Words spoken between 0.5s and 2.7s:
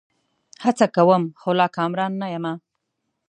هڅه کوم؛ خو لا کامران نه یمه